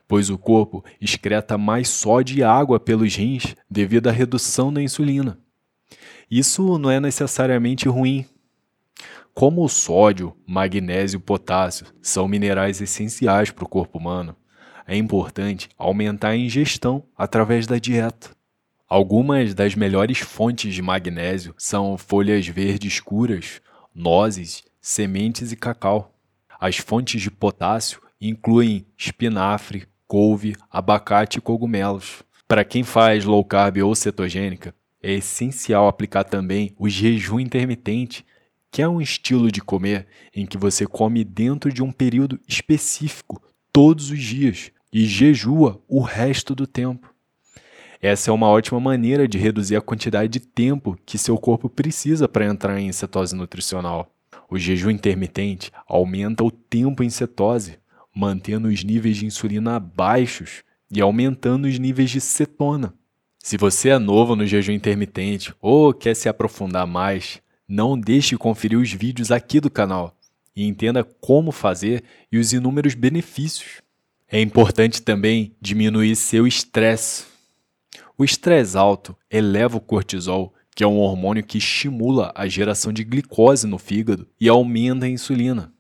pois 0.08 0.30
o 0.30 0.38
corpo 0.38 0.86
excreta 1.02 1.58
mais 1.58 1.90
sódio 1.90 2.38
e 2.38 2.44
água 2.44 2.80
pelos 2.80 3.16
rins 3.16 3.56
devido 3.68 4.10
à 4.10 4.12
redução 4.12 4.72
da 4.72 4.80
insulina. 4.80 5.40
Isso 6.30 6.78
não 6.78 6.92
é 6.92 7.00
necessariamente 7.00 7.90
ruim. 7.90 8.26
Como 9.34 9.64
o 9.64 9.70
sódio, 9.70 10.36
magnésio 10.46 11.18
e 11.18 11.22
potássio 11.22 11.88
são 12.02 12.28
minerais 12.28 12.82
essenciais 12.82 13.50
para 13.50 13.64
o 13.64 13.70
corpo 13.70 13.98
humano, 13.98 14.36
é 14.86 14.96
importante 14.96 15.70
aumentar 15.78 16.30
a 16.30 16.38
ingestão 16.38 17.04
através 17.18 17.66
da 17.66 17.80
dieta. 17.80 18.30
Algumas 18.88 19.54
das 19.54 19.76
melhores 19.76 20.20
fontes 20.20 20.74
de 20.74 20.82
magnésio 20.82 21.54
são 21.58 21.98
folhas 21.98 22.48
verdes 22.48 22.94
escuras, 22.94 23.62
nozes, 23.94 24.64
sementes 24.82 25.52
e 25.52 25.56
cacau. 25.56 26.16
As 26.60 26.78
fontes 26.78 27.22
de 27.22 27.32
potássio 27.32 28.02
incluem 28.20 28.86
espinafre, 28.98 29.88
couve, 30.08 30.56
abacate 30.70 31.38
e 31.38 31.42
cogumelos. 31.42 32.24
Para 32.48 32.66
quem 32.66 32.84
faz 32.84 33.26
low 33.26 33.46
carb 33.46 33.78
ou 33.78 33.96
cetogênica, 33.96 34.74
é 35.02 35.14
essencial 35.14 35.88
aplicar 35.88 36.24
também 36.24 36.74
o 36.78 36.90
jejum 36.90 37.40
intermitente, 37.40 38.26
que 38.72 38.82
é 38.82 38.88
um 38.88 39.02
estilo 39.02 39.52
de 39.52 39.62
comer 39.62 40.08
em 40.34 40.46
que 40.46 40.58
você 40.58 40.86
come 40.86 41.24
dentro 41.24 41.72
de 41.72 41.82
um 41.82 41.92
período 41.92 42.40
específico, 42.48 43.42
todos 43.72 44.12
os 44.12 44.20
dias, 44.20 44.72
e 44.92 45.06
jejua 45.06 45.82
o 45.88 46.02
resto 46.02 46.54
do 46.54 46.68
tempo. 46.68 47.14
Essa 48.02 48.32
é 48.32 48.34
uma 48.34 48.48
ótima 48.48 48.80
maneira 48.80 49.28
de 49.28 49.38
reduzir 49.38 49.76
a 49.76 49.82
quantidade 49.82 50.32
de 50.32 50.40
tempo 50.40 50.98
que 51.06 51.18
seu 51.18 51.38
corpo 51.38 51.70
precisa 51.70 52.30
para 52.30 52.46
entrar 52.46 52.80
em 52.80 52.92
cetose 52.92 53.36
nutricional. 53.36 54.10
O 54.50 54.58
jejum 54.58 54.90
intermitente 54.90 55.72
aumenta 55.88 56.44
o 56.44 56.50
tempo 56.50 57.04
em 57.04 57.10
cetose, 57.10 57.78
mantendo 58.16 58.68
os 58.68 58.84
níveis 58.84 59.18
de 59.18 59.26
insulina 59.26 59.80
baixos 59.80 60.64
e 60.90 61.02
aumentando 61.02 61.68
os 61.68 61.78
níveis 61.78 62.10
de 62.10 62.22
cetona. 62.22 62.94
Se 63.42 63.58
você 63.58 63.90
é 63.90 63.98
novo 63.98 64.36
no 64.36 64.46
jejum 64.46 64.74
intermitente 64.74 65.54
ou 65.62 65.94
quer 65.94 66.16
se 66.16 66.28
aprofundar 66.28 66.86
mais, 66.86 67.42
não 67.68 67.98
deixe 67.98 68.30
de 68.30 68.38
conferir 68.38 68.78
os 68.78 68.92
vídeos 68.92 69.32
aqui 69.32 69.60
do 69.60 69.70
canal 69.70 70.16
e 70.56 70.68
entenda 70.68 71.04
como 71.04 71.52
fazer 71.52 72.04
e 72.32 72.38
os 72.38 72.52
inúmeros 72.52 72.94
benefícios. 72.94 73.82
É 74.28 74.42
importante 74.42 75.02
também 75.02 75.56
diminuir 75.60 76.16
seu 76.16 76.46
estresse. 76.46 77.26
O 78.18 78.26
estresse 78.26 78.78
alto 78.78 79.16
eleva 79.32 79.78
o 79.78 79.82
cortisol, 79.82 80.54
que 80.76 80.84
é 80.84 80.88
um 80.88 80.98
hormônio 80.98 81.44
que 81.44 81.58
estimula 81.58 82.32
a 82.36 82.48
geração 82.48 82.92
de 82.92 83.04
glicose 83.04 83.66
no 83.66 83.78
fígado 83.78 84.28
e 84.40 84.50
aumenta 84.50 85.06
a 85.06 85.10
insulina. 85.10 85.74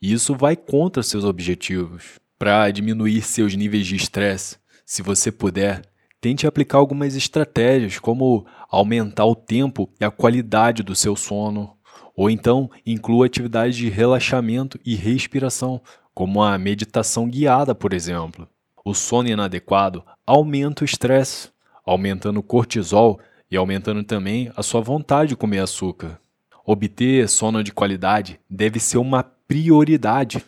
Isso 0.00 0.34
vai 0.36 0.56
contra 0.56 1.02
seus 1.02 1.24
objetivos. 1.24 2.20
Para 2.38 2.70
diminuir 2.70 3.22
seus 3.22 3.54
níveis 3.54 3.86
de 3.86 3.96
estresse, 3.96 4.56
se 4.86 5.02
você 5.02 5.30
puder, 5.30 5.82
tente 6.22 6.46
aplicar 6.46 6.78
algumas 6.78 7.16
estratégias, 7.16 7.98
como 7.98 8.46
aumentar 8.70 9.24
o 9.24 9.34
tempo 9.34 9.90
e 10.00 10.04
a 10.04 10.10
qualidade 10.10 10.80
do 10.84 10.94
seu 10.94 11.16
sono, 11.16 11.76
ou 12.16 12.30
então 12.30 12.70
inclua 12.86 13.26
atividades 13.26 13.76
de 13.76 13.88
relaxamento 13.88 14.78
e 14.86 14.94
respiração, 14.94 15.82
como 16.14 16.40
a 16.40 16.56
meditação 16.56 17.28
guiada, 17.28 17.74
por 17.74 17.92
exemplo. 17.92 18.48
O 18.84 18.94
sono 18.94 19.28
inadequado 19.28 20.04
aumenta 20.24 20.82
o 20.82 20.84
estresse, 20.84 21.48
aumentando 21.84 22.38
o 22.38 22.42
cortisol 22.42 23.18
e 23.50 23.56
aumentando 23.56 24.04
também 24.04 24.48
a 24.56 24.62
sua 24.62 24.80
vontade 24.80 25.30
de 25.30 25.36
comer 25.36 25.58
açúcar. 25.58 26.20
Obter 26.64 27.28
sono 27.28 27.64
de 27.64 27.72
qualidade 27.72 28.38
deve 28.48 28.78
ser 28.78 28.98
uma 28.98 29.24
prioridade. 29.24 30.44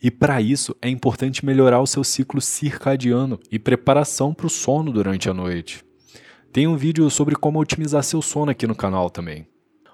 E 0.00 0.10
para 0.10 0.40
isso 0.40 0.76
é 0.80 0.88
importante 0.88 1.44
melhorar 1.44 1.80
o 1.80 1.86
seu 1.86 2.04
ciclo 2.04 2.40
circadiano 2.40 3.38
e 3.50 3.58
preparação 3.58 4.32
para 4.32 4.46
o 4.46 4.50
sono 4.50 4.92
durante 4.92 5.28
a 5.28 5.34
noite. 5.34 5.84
Tem 6.52 6.66
um 6.66 6.76
vídeo 6.76 7.10
sobre 7.10 7.34
como 7.34 7.58
otimizar 7.58 8.02
seu 8.02 8.22
sono 8.22 8.50
aqui 8.50 8.66
no 8.66 8.74
canal 8.74 9.10
também. 9.10 9.46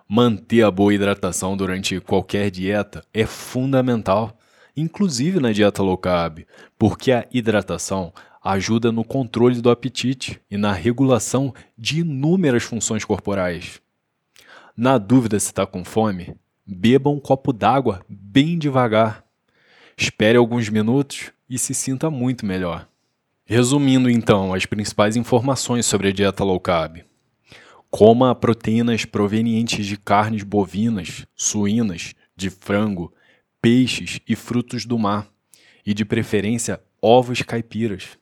Manter 0.08 0.62
a 0.62 0.70
boa 0.70 0.94
hidratação 0.94 1.56
durante 1.56 1.98
qualquer 2.00 2.50
dieta 2.50 3.02
é 3.12 3.24
fundamental 3.24 4.38
inclusive 4.76 5.40
na 5.40 5.52
dieta 5.52 5.82
low 5.82 5.96
carb, 5.96 6.44
porque 6.78 7.12
a 7.12 7.26
hidratação 7.32 8.12
ajuda 8.42 8.92
no 8.92 9.04
controle 9.04 9.60
do 9.60 9.70
apetite 9.70 10.40
e 10.50 10.56
na 10.56 10.72
regulação 10.72 11.54
de 11.78 12.00
inúmeras 12.00 12.62
funções 12.62 13.04
corporais. 13.04 13.80
Na 14.76 14.98
dúvida 14.98 15.38
se 15.38 15.46
está 15.46 15.64
com 15.66 15.84
fome, 15.84 16.34
beba 16.66 17.08
um 17.08 17.20
copo 17.20 17.52
d'água 17.52 18.00
bem 18.08 18.58
devagar. 18.58 19.23
Espere 19.96 20.36
alguns 20.36 20.68
minutos 20.68 21.30
e 21.48 21.58
se 21.58 21.74
sinta 21.74 22.10
muito 22.10 22.44
melhor. 22.44 22.88
Resumindo 23.44 24.10
então 24.10 24.54
as 24.54 24.66
principais 24.66 25.16
informações 25.16 25.86
sobre 25.86 26.08
a 26.08 26.12
dieta 26.12 26.42
low 26.42 26.58
carb. 26.58 27.04
Coma 27.90 28.34
proteínas 28.34 29.04
provenientes 29.04 29.86
de 29.86 29.96
carnes 29.96 30.42
bovinas, 30.42 31.26
suínas, 31.34 32.14
de 32.34 32.50
frango, 32.50 33.12
peixes 33.62 34.20
e 34.26 34.34
frutos 34.34 34.84
do 34.84 34.98
mar, 34.98 35.28
e 35.86 35.94
de 35.94 36.04
preferência 36.04 36.80
ovos 37.00 37.42
caipiras. 37.42 38.18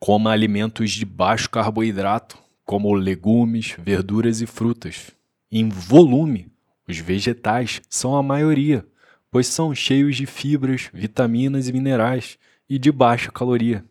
Coma 0.00 0.32
alimentos 0.32 0.90
de 0.90 1.04
baixo 1.04 1.48
carboidrato, 1.48 2.38
como 2.64 2.92
legumes, 2.94 3.76
verduras 3.78 4.40
e 4.40 4.46
frutas. 4.46 5.10
Em 5.52 5.68
volume, 5.68 6.50
os 6.88 6.98
vegetais 6.98 7.80
são 7.88 8.16
a 8.16 8.22
maioria, 8.22 8.84
pois 9.34 9.48
são 9.48 9.74
cheios 9.74 10.14
de 10.14 10.26
fibras, 10.26 10.88
vitaminas 10.94 11.68
e 11.68 11.72
minerais 11.72 12.38
e 12.70 12.78
de 12.78 12.92
baixa 12.92 13.32
caloria. 13.32 13.84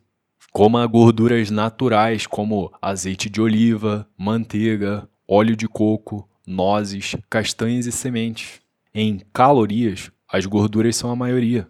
Coma 0.53 0.87
gorduras 0.87 1.51
naturais 1.51 2.25
como 2.25 2.71
azeite 2.81 3.29
de 3.29 3.41
oliva, 3.41 4.07
manteiga, 4.17 5.05
óleo 5.27 5.53
de 5.53 5.67
coco, 5.67 6.29
nozes, 6.47 7.17
castanhas 7.29 7.85
e 7.85 7.91
sementes. 7.91 8.61
Em 8.95 9.19
calorias, 9.33 10.09
as 10.31 10.45
gorduras 10.45 10.95
são 10.95 11.11
a 11.11 11.15
maioria. 11.15 11.67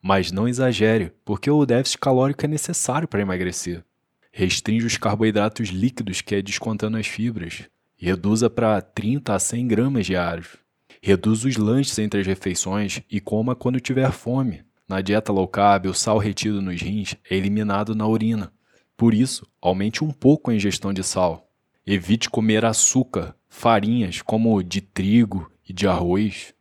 Mas 0.00 0.30
não 0.30 0.46
exagere, 0.46 1.12
porque 1.24 1.50
o 1.50 1.66
déficit 1.66 1.98
calórico 1.98 2.44
é 2.44 2.48
necessário 2.48 3.08
para 3.08 3.20
emagrecer. 3.20 3.82
Restringe 4.30 4.86
os 4.86 4.96
carboidratos 4.96 5.70
líquidos, 5.70 6.20
que 6.20 6.36
é 6.36 6.40
descontando 6.40 6.96
as 6.96 7.08
fibras. 7.08 7.64
Reduza 7.96 8.48
para 8.48 8.80
30 8.80 9.34
a 9.34 9.40
100 9.40 9.66
gramas 9.66 10.06
diários. 10.06 10.67
Reduza 11.02 11.48
os 11.48 11.56
lanches 11.56 11.98
entre 11.98 12.20
as 12.20 12.26
refeições 12.26 13.02
e 13.10 13.20
coma 13.20 13.54
quando 13.54 13.80
tiver 13.80 14.10
fome. 14.12 14.62
Na 14.88 15.00
dieta 15.00 15.32
low 15.32 15.46
carb, 15.46 15.86
o 15.86 15.94
sal 15.94 16.18
retido 16.18 16.62
nos 16.62 16.80
rins 16.80 17.14
é 17.30 17.36
eliminado 17.36 17.94
na 17.94 18.06
urina. 18.06 18.52
Por 18.96 19.14
isso, 19.14 19.46
aumente 19.60 20.02
um 20.02 20.10
pouco 20.10 20.50
a 20.50 20.54
ingestão 20.54 20.92
de 20.92 21.04
sal. 21.04 21.48
Evite 21.86 22.28
comer 22.28 22.64
açúcar, 22.64 23.34
farinhas 23.48 24.22
como 24.22 24.62
de 24.62 24.80
trigo 24.80 25.50
e 25.68 25.72
de 25.72 25.86
arroz, 25.86 26.52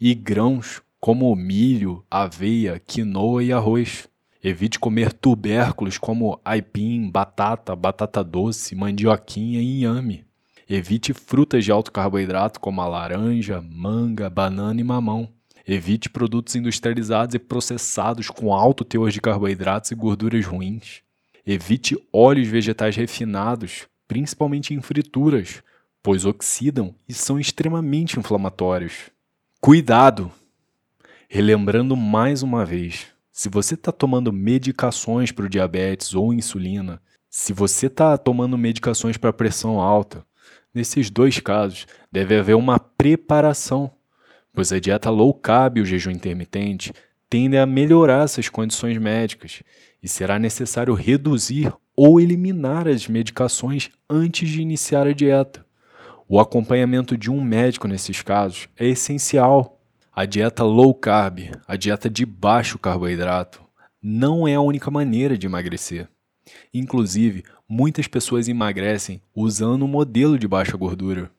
e 0.00 0.14
grãos 0.14 0.80
como 0.98 1.34
milho, 1.34 2.04
aveia, 2.10 2.78
quinoa 2.78 3.42
e 3.42 3.52
arroz. 3.52 4.08
Evite 4.42 4.78
comer 4.78 5.12
tubérculos 5.12 5.98
como 5.98 6.40
aipim, 6.44 7.10
batata, 7.10 7.76
batata 7.76 8.24
doce, 8.24 8.74
mandioquinha 8.74 9.60
e 9.60 9.80
inhame. 9.80 10.24
Evite 10.74 11.12
frutas 11.12 11.66
de 11.66 11.70
alto 11.70 11.92
carboidrato 11.92 12.58
como 12.58 12.80
a 12.80 12.88
laranja, 12.88 13.60
manga, 13.60 14.30
banana 14.30 14.80
e 14.80 14.82
mamão. 14.82 15.28
Evite 15.68 16.08
produtos 16.08 16.56
industrializados 16.56 17.34
e 17.34 17.38
processados 17.38 18.30
com 18.30 18.54
alto 18.54 18.82
teor 18.82 19.10
de 19.10 19.20
carboidratos 19.20 19.90
e 19.90 19.94
gorduras 19.94 20.46
ruins. 20.46 21.02
Evite 21.46 22.02
óleos 22.10 22.48
vegetais 22.48 22.96
refinados, 22.96 23.86
principalmente 24.08 24.72
em 24.72 24.80
frituras, 24.80 25.62
pois 26.02 26.24
oxidam 26.24 26.94
e 27.06 27.12
são 27.12 27.38
extremamente 27.38 28.18
inflamatórios. 28.18 29.10
Cuidado! 29.60 30.32
Relembrando 31.28 31.94
mais 31.94 32.42
uma 32.42 32.64
vez, 32.64 33.08
se 33.30 33.50
você 33.50 33.74
está 33.74 33.92
tomando 33.92 34.32
medicações 34.32 35.32
para 35.32 35.44
o 35.44 35.50
diabetes 35.50 36.14
ou 36.14 36.32
insulina, 36.32 36.98
se 37.28 37.52
você 37.52 37.88
está 37.88 38.16
tomando 38.16 38.56
medicações 38.56 39.18
para 39.18 39.34
pressão 39.34 39.78
alta, 39.78 40.24
nesses 40.74 41.10
dois 41.10 41.38
casos 41.38 41.86
deve 42.10 42.38
haver 42.38 42.56
uma 42.56 42.78
preparação, 42.78 43.90
pois 44.52 44.72
a 44.72 44.78
dieta 44.78 45.10
low 45.10 45.32
carb 45.34 45.78
e 45.78 45.80
o 45.80 45.86
jejum 45.86 46.10
intermitente 46.10 46.92
tendem 47.28 47.58
a 47.58 47.66
melhorar 47.66 48.24
essas 48.24 48.48
condições 48.48 48.98
médicas 48.98 49.62
e 50.02 50.08
será 50.08 50.38
necessário 50.38 50.94
reduzir 50.94 51.72
ou 51.96 52.20
eliminar 52.20 52.88
as 52.88 53.06
medicações 53.06 53.90
antes 54.08 54.48
de 54.48 54.60
iniciar 54.60 55.06
a 55.06 55.12
dieta. 55.12 55.64
O 56.28 56.40
acompanhamento 56.40 57.16
de 57.16 57.30
um 57.30 57.42
médico 57.42 57.86
nesses 57.86 58.22
casos 58.22 58.68
é 58.78 58.86
essencial 58.86 59.78
a 60.14 60.26
dieta 60.26 60.62
low 60.62 60.94
carb, 60.94 61.38
a 61.66 61.74
dieta 61.74 62.10
de 62.10 62.26
baixo 62.26 62.78
carboidrato, 62.78 63.64
não 64.02 64.46
é 64.46 64.54
a 64.54 64.60
única 64.60 64.90
maneira 64.90 65.38
de 65.38 65.46
emagrecer. 65.46 66.06
Inclusive, 66.74 67.44
muitas 67.72 68.06
pessoas 68.06 68.48
emagrecem 68.48 69.22
usando 69.34 69.86
um 69.86 69.88
modelo 69.88 70.38
de 70.38 70.46
baixa 70.46 70.76
gordura. 70.76 71.30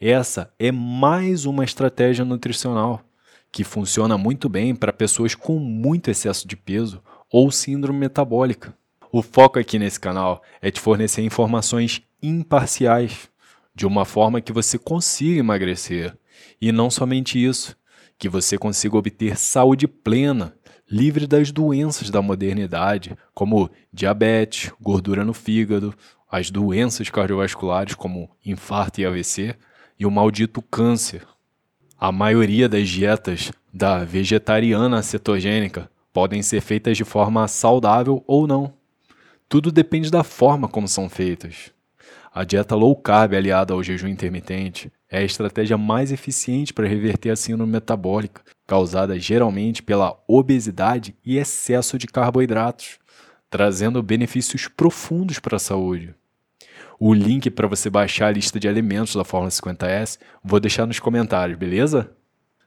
Essa 0.00 0.54
é 0.60 0.70
mais 0.70 1.44
uma 1.44 1.64
estratégia 1.64 2.24
nutricional 2.24 3.02
que 3.50 3.64
funciona 3.64 4.16
muito 4.16 4.48
bem 4.48 4.76
para 4.76 4.92
pessoas 4.92 5.34
com 5.34 5.58
muito 5.58 6.08
excesso 6.08 6.46
de 6.46 6.56
peso 6.56 7.02
ou 7.28 7.50
síndrome 7.50 7.98
metabólica. 7.98 8.72
O 9.10 9.22
foco 9.22 9.58
aqui 9.58 9.76
nesse 9.76 9.98
canal 9.98 10.40
é 10.62 10.70
te 10.70 10.80
fornecer 10.80 11.22
informações 11.22 12.00
imparciais, 12.22 13.28
de 13.74 13.84
uma 13.84 14.04
forma 14.04 14.40
que 14.40 14.52
você 14.52 14.78
consiga 14.78 15.40
emagrecer. 15.40 16.16
E 16.60 16.70
não 16.70 16.88
somente 16.88 17.44
isso, 17.44 17.76
que 18.16 18.28
você 18.28 18.56
consiga 18.56 18.96
obter 18.96 19.36
saúde 19.36 19.88
plena, 19.88 20.54
livre 20.90 21.26
das 21.26 21.52
doenças 21.52 22.10
da 22.10 22.20
modernidade, 22.20 23.16
como 23.32 23.70
diabetes, 23.92 24.72
gordura 24.80 25.24
no 25.24 25.32
fígado, 25.32 25.94
as 26.28 26.50
doenças 26.50 27.08
cardiovasculares 27.08 27.94
como 27.94 28.28
infarto 28.44 29.00
e 29.00 29.06
AVC 29.06 29.54
e 29.98 30.04
o 30.04 30.10
maldito 30.10 30.60
câncer. 30.60 31.22
A 31.98 32.10
maioria 32.10 32.68
das 32.68 32.88
dietas 32.88 33.52
da 33.72 34.04
vegetariana 34.04 35.02
cetogênica 35.02 35.88
podem 36.12 36.42
ser 36.42 36.60
feitas 36.60 36.96
de 36.96 37.04
forma 37.04 37.46
saudável 37.46 38.24
ou 38.26 38.46
não. 38.46 38.72
Tudo 39.48 39.70
depende 39.70 40.10
da 40.10 40.24
forma 40.24 40.66
como 40.66 40.88
são 40.88 41.08
feitas. 41.08 41.70
A 42.32 42.42
dieta 42.42 42.74
low 42.74 42.96
carb 42.96 43.34
aliada 43.34 43.74
ao 43.74 43.82
jejum 43.82 44.08
intermitente 44.08 44.90
é 45.10 45.18
a 45.18 45.24
estratégia 45.24 45.76
mais 45.76 46.12
eficiente 46.12 46.72
para 46.72 46.86
reverter 46.86 47.30
a 47.30 47.36
síndrome 47.36 47.72
metabólica, 47.72 48.42
causada 48.66 49.18
geralmente 49.18 49.82
pela 49.82 50.16
obesidade 50.28 51.16
e 51.24 51.36
excesso 51.36 51.98
de 51.98 52.06
carboidratos, 52.06 52.98
trazendo 53.50 54.02
benefícios 54.02 54.68
profundos 54.68 55.40
para 55.40 55.56
a 55.56 55.60
saúde. 55.60 56.14
O 56.98 57.12
link 57.12 57.50
para 57.50 57.66
você 57.66 57.90
baixar 57.90 58.28
a 58.28 58.30
lista 58.30 58.60
de 58.60 58.68
alimentos 58.68 59.16
da 59.16 59.24
Fórmula 59.24 59.50
50S 59.50 60.18
vou 60.44 60.60
deixar 60.60 60.86
nos 60.86 61.00
comentários, 61.00 61.58
beleza? 61.58 62.12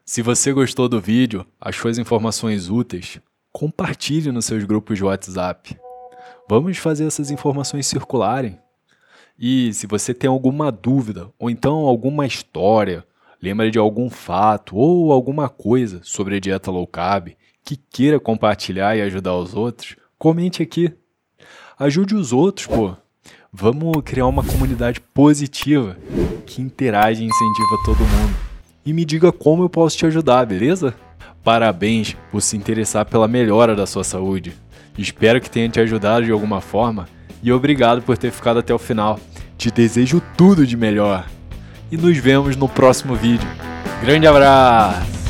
Se 0.04 0.20
você 0.20 0.52
gostou 0.52 0.86
do 0.86 1.00
vídeo, 1.00 1.46
achou 1.58 1.90
as 1.90 1.96
informações 1.96 2.68
úteis, 2.68 3.18
compartilhe 3.50 4.30
nos 4.30 4.44
seus 4.44 4.64
grupos 4.64 4.98
de 4.98 5.04
WhatsApp. 5.04 5.78
Vamos 6.50 6.76
fazer 6.76 7.06
essas 7.06 7.30
informações 7.30 7.86
circularem. 7.86 8.58
E 9.38 9.72
se 9.72 9.86
você 9.86 10.14
tem 10.14 10.30
alguma 10.30 10.70
dúvida 10.70 11.28
ou 11.38 11.50
então 11.50 11.86
alguma 11.86 12.24
história, 12.24 13.04
lembra 13.42 13.70
de 13.70 13.78
algum 13.78 14.08
fato 14.08 14.76
ou 14.76 15.12
alguma 15.12 15.48
coisa 15.48 16.00
sobre 16.04 16.36
a 16.36 16.40
dieta 16.40 16.70
low 16.70 16.86
carb 16.86 17.34
que 17.64 17.76
queira 17.76 18.20
compartilhar 18.20 18.96
e 18.96 19.02
ajudar 19.02 19.34
os 19.34 19.54
outros, 19.54 19.96
comente 20.18 20.62
aqui. 20.62 20.92
Ajude 21.78 22.14
os 22.14 22.32
outros, 22.32 22.66
pô. 22.66 22.94
Vamos 23.52 24.02
criar 24.04 24.26
uma 24.26 24.44
comunidade 24.44 25.00
positiva 25.00 25.96
que 26.46 26.60
interage 26.60 27.22
e 27.22 27.26
incentiva 27.26 27.82
todo 27.84 27.98
mundo. 27.98 28.36
E 28.86 28.92
me 28.92 29.04
diga 29.04 29.32
como 29.32 29.62
eu 29.64 29.68
posso 29.68 29.96
te 29.96 30.06
ajudar, 30.06 30.44
beleza? 30.44 30.94
Parabéns 31.42 32.16
por 32.30 32.40
se 32.40 32.56
interessar 32.56 33.06
pela 33.06 33.26
melhora 33.26 33.74
da 33.74 33.86
sua 33.86 34.04
saúde. 34.04 34.52
Espero 34.96 35.40
que 35.40 35.50
tenha 35.50 35.68
te 35.68 35.80
ajudado 35.80 36.24
de 36.24 36.32
alguma 36.32 36.60
forma 36.60 37.08
e 37.44 37.52
obrigado 37.52 38.00
por 38.00 38.16
ter 38.16 38.30
ficado 38.30 38.58
até 38.58 38.72
o 38.72 38.78
final. 38.78 39.20
Te 39.58 39.70
desejo 39.70 40.20
tudo 40.34 40.66
de 40.66 40.78
melhor. 40.78 41.26
E 41.92 41.96
nos 41.96 42.16
vemos 42.16 42.56
no 42.56 42.68
próximo 42.68 43.14
vídeo. 43.14 43.48
Grande 44.02 44.26
abraço! 44.26 45.23